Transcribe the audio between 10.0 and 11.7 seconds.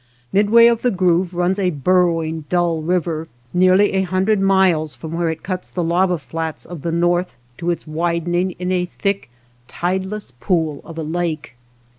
less pool of a lake.